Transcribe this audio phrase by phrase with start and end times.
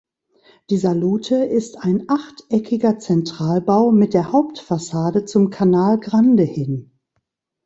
[0.71, 6.89] Die „Salute“ ist ein achteckiger Zentralbau mit der Hauptfassade zum Canal Grande hin.